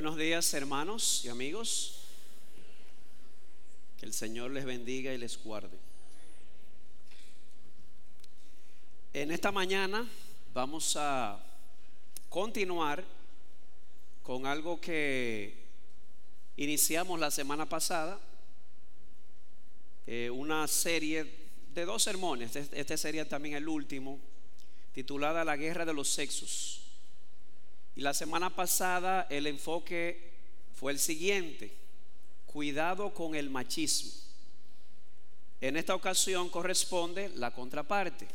[0.00, 2.00] Buenos días hermanos y amigos.
[3.98, 5.76] Que el Señor les bendiga y les guarde.
[9.12, 10.08] En esta mañana
[10.54, 11.38] vamos a
[12.30, 13.04] continuar
[14.22, 15.66] con algo que
[16.56, 18.18] iniciamos la semana pasada,
[20.06, 21.30] eh, una serie
[21.74, 24.18] de dos sermones, este, este sería también el último,
[24.94, 26.89] titulada La guerra de los sexos.
[28.00, 30.32] Y la semana pasada el enfoque
[30.74, 31.70] fue el siguiente,
[32.46, 34.10] cuidado con el machismo.
[35.60, 38.26] En esta ocasión corresponde la contraparte,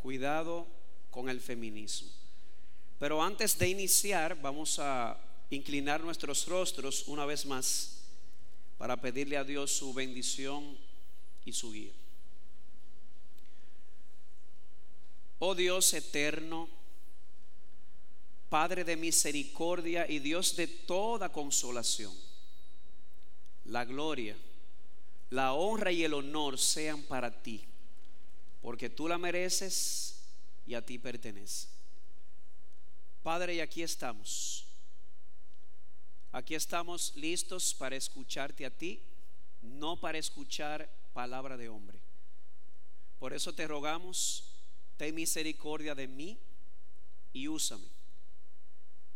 [0.00, 0.68] cuidado
[1.10, 2.08] con el feminismo.
[3.00, 5.18] Pero antes de iniciar vamos a
[5.50, 8.04] inclinar nuestros rostros una vez más
[8.78, 10.78] para pedirle a Dios su bendición
[11.44, 11.92] y su guía.
[15.40, 16.77] Oh Dios eterno,
[18.48, 22.14] Padre de misericordia y Dios de toda consolación.
[23.66, 24.36] La gloria,
[25.30, 27.62] la honra y el honor sean para ti,
[28.62, 30.22] porque tú la mereces
[30.66, 31.68] y a ti pertenece.
[33.22, 34.64] Padre, y aquí estamos.
[36.32, 39.02] Aquí estamos listos para escucharte a ti,
[39.60, 41.98] no para escuchar palabra de hombre.
[43.18, 44.44] Por eso te rogamos,
[44.96, 46.38] ten misericordia de mí
[47.34, 47.97] y úsame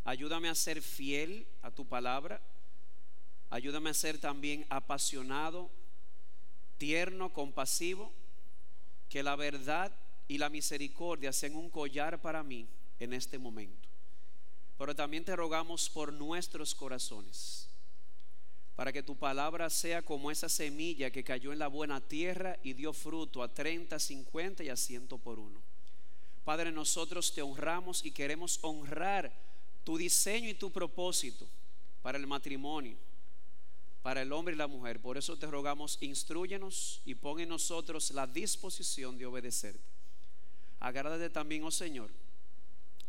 [0.04, 2.40] Ayúdame a ser fiel a tu palabra.
[3.50, 5.70] Ayúdame a ser también apasionado,
[6.78, 8.12] tierno, compasivo.
[9.08, 9.92] Que la verdad
[10.26, 12.66] y la misericordia sean un collar para mí
[12.98, 13.88] en este momento.
[14.78, 17.68] Pero también te rogamos por nuestros corazones,
[18.74, 22.72] para que tu palabra sea como esa semilla que cayó en la buena tierra y
[22.72, 25.60] dio fruto a 30, 50 y a 100 por uno.
[26.44, 29.32] Padre, nosotros te honramos y queremos honrar
[29.84, 31.46] tu diseño y tu propósito
[32.02, 32.96] para el matrimonio,
[34.02, 35.00] para el hombre y la mujer.
[35.00, 39.80] Por eso te rogamos, instruyenos y pon en nosotros la disposición de obedecerte.
[40.80, 42.10] Agrádate también, oh Señor,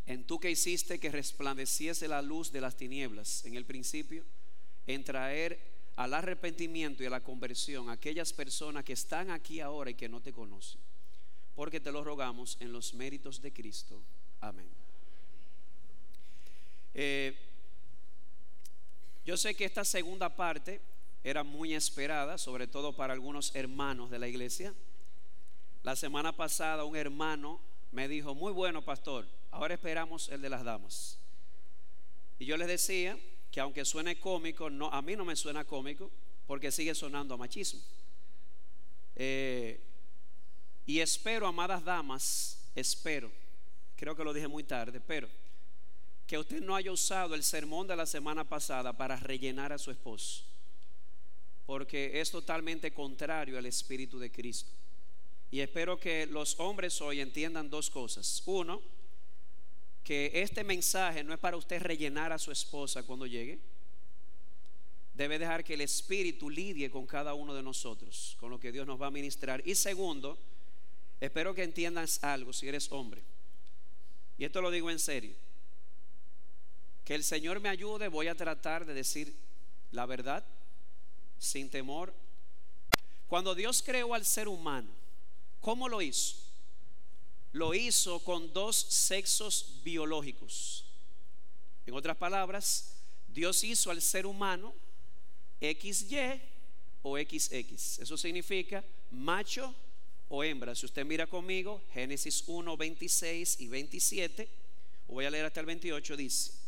[0.05, 4.23] en tú que hiciste que resplandeciese la luz de las tinieblas en el principio,
[4.85, 9.91] en traer al arrepentimiento y a la conversión a aquellas personas que están aquí ahora
[9.91, 10.81] y que no te conocen.
[11.55, 14.01] Porque te lo rogamos en los méritos de Cristo.
[14.41, 14.67] Amén.
[16.95, 17.35] Eh,
[19.25, 20.81] yo sé que esta segunda parte
[21.23, 24.73] era muy esperada, sobre todo para algunos hermanos de la iglesia.
[25.83, 27.59] La semana pasada un hermano
[27.91, 31.17] me dijo, muy bueno pastor, ahora esperamos el de las damas.
[32.39, 33.17] Y yo les decía
[33.51, 36.11] que aunque suene cómico, no, a mí no me suena cómico
[36.45, 37.79] porque sigue sonando a machismo.
[39.15, 39.79] Eh,
[40.85, 43.31] y espero, amadas damas, espero,
[43.95, 45.29] creo que lo dije muy tarde, pero
[46.27, 49.91] que usted no haya usado el sermón de la semana pasada para rellenar a su
[49.91, 50.43] esposo,
[51.65, 54.71] porque es totalmente contrario al Espíritu de Cristo.
[55.51, 58.41] Y espero que los hombres hoy entiendan dos cosas.
[58.45, 58.81] Uno,
[60.03, 63.59] que este mensaje no es para usted rellenar a su esposa cuando llegue.
[65.13, 68.87] Debe dejar que el Espíritu lidie con cada uno de nosotros, con lo que Dios
[68.87, 69.61] nos va a ministrar.
[69.63, 70.39] Y segundo,
[71.21, 73.21] espero que entiendas algo si eres hombre.
[74.39, 75.35] Y esto lo digo en serio.
[77.05, 79.35] Que el Señor me ayude, voy a tratar de decir
[79.91, 80.43] la verdad
[81.37, 82.13] sin temor.
[83.27, 84.89] Cuando Dios creó al ser humano,
[85.59, 86.35] ¿cómo lo hizo?
[87.51, 90.85] Lo hizo con dos sexos biológicos.
[91.85, 92.95] En otras palabras,
[93.27, 94.73] Dios hizo al ser humano
[95.59, 96.41] XY
[97.01, 97.99] o XX.
[97.99, 99.75] Eso significa macho
[100.29, 100.73] o hembra.
[100.75, 104.49] Si usted mira conmigo, Génesis 1, 26 y 27,
[105.07, 106.62] voy a leer hasta el 28, dice,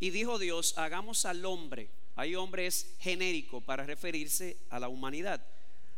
[0.00, 5.44] y dijo Dios, hagamos al hombre, hay hombre es genérico para referirse a la humanidad,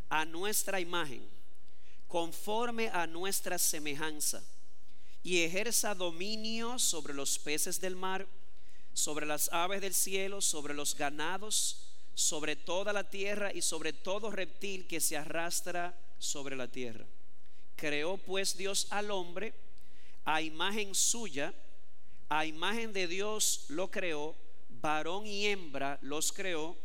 [0.09, 1.23] a nuestra imagen,
[2.09, 4.43] conforme a nuestra semejanza,
[5.23, 8.27] y ejerza dominio sobre los peces del mar,
[8.93, 14.31] sobre las aves del cielo, sobre los ganados, sobre toda la tierra y sobre todo
[14.31, 17.07] reptil que se arrastra sobre la tierra.
[17.77, 19.55] Creó pues Dios al hombre
[20.25, 21.55] a imagen suya,
[22.31, 24.37] a imagen de Dios lo creó,
[24.81, 26.77] varón y hembra los creó,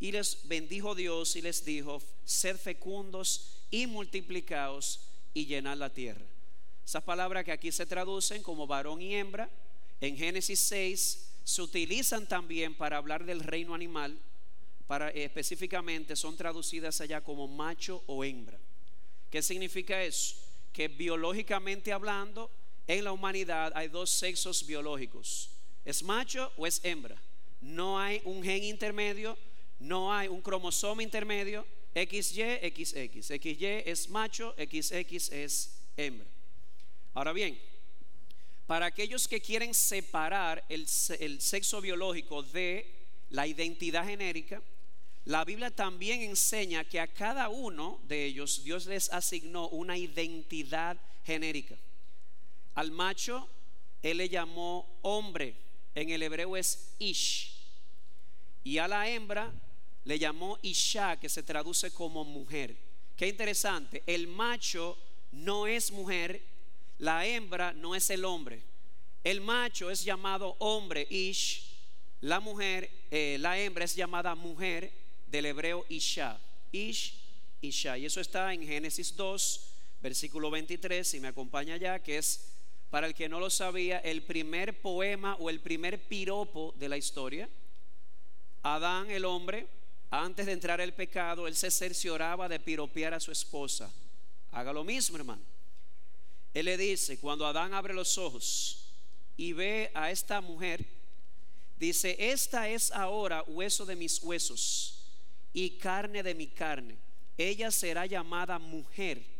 [0.00, 5.00] y les bendijo Dios y les dijo, sed fecundos y multiplicaos
[5.34, 6.24] y llenad la tierra.
[6.84, 9.50] Esas palabras que aquí se traducen como varón y hembra,
[10.00, 14.18] en Génesis 6 se utilizan también para hablar del reino animal,
[14.86, 18.58] para específicamente son traducidas allá como macho o hembra.
[19.30, 20.36] ¿Qué significa eso?
[20.72, 22.50] Que biológicamente hablando,
[22.86, 25.50] en la humanidad hay dos sexos biológicos,
[25.86, 27.16] ¿Es macho o es hembra?
[27.60, 29.38] No hay un gen intermedio,
[29.78, 31.64] no hay un cromosoma intermedio.
[31.94, 33.40] XY, XX.
[33.40, 36.26] XY es macho, XX es hembra.
[37.14, 37.58] Ahora bien,
[38.66, 40.86] para aquellos que quieren separar el,
[41.20, 42.92] el sexo biológico de
[43.30, 44.60] la identidad genérica,
[45.24, 50.96] la Biblia también enseña que a cada uno de ellos Dios les asignó una identidad
[51.24, 51.76] genérica.
[52.76, 53.48] Al macho
[54.02, 55.56] él le llamó hombre,
[55.94, 57.52] en el hebreo es ish.
[58.62, 59.52] Y a la hembra
[60.04, 62.76] le llamó isha, que se traduce como mujer.
[63.16, 64.96] Qué interesante, el macho
[65.32, 66.42] no es mujer,
[66.98, 68.62] la hembra no es el hombre.
[69.24, 71.74] El macho es llamado hombre, ish.
[72.20, 74.92] La mujer, eh, la hembra es llamada mujer
[75.26, 76.38] del hebreo isha.
[76.70, 77.14] Ish,
[77.60, 77.98] isha.
[77.98, 82.55] Y eso está en Génesis 2, versículo 23, si me acompaña ya, que es,
[82.90, 86.96] para el que no lo sabía, el primer poema o el primer piropo de la
[86.96, 87.48] historia.
[88.62, 89.66] Adán, el hombre,
[90.10, 93.92] antes de entrar el pecado, él se cercioraba de piropear a su esposa.
[94.52, 95.42] Haga lo mismo, hermano.
[96.54, 98.86] Él le dice, cuando Adán abre los ojos
[99.36, 100.86] y ve a esta mujer,
[101.78, 105.04] dice, esta es ahora hueso de mis huesos
[105.52, 106.96] y carne de mi carne.
[107.36, 109.35] Ella será llamada mujer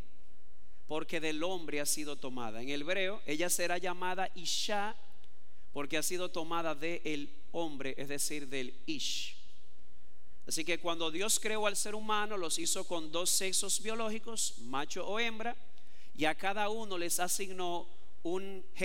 [0.87, 2.63] porque del hombre ha sido tomada.
[2.63, 4.97] En hebreo, ella será llamada Isha
[5.73, 9.37] porque ha sido tomada del hombre, es decir, del Ish.
[10.47, 15.07] Así que cuando Dios creó al ser humano, los hizo con dos sexos biológicos, macho
[15.07, 15.57] o hembra,
[16.15, 17.87] y a cada uno les asignó
[18.23, 18.77] un género